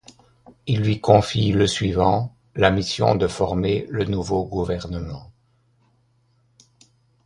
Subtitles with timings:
[0.65, 5.31] Il lui confie le suivant la mission de former le nouveau gouvernement.